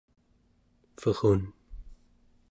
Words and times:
verun 0.97 1.43